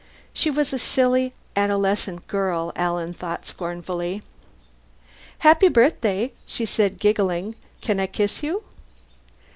She 0.33 0.49
was 0.49 0.73
a 0.73 0.79
silly 0.79 1.31
adolescent 1.55 2.27
girl, 2.27 2.73
Alan 2.75 3.13
thought 3.13 3.45
scornfully. 3.45 4.23
"Happy 5.37 5.67
birthday," 5.69 6.33
she 6.47 6.65
said, 6.65 6.97
giggling. 6.97 7.53
"Can 7.81 7.99
I 7.99 8.07
kiss 8.07 8.41
you?" 8.41 8.63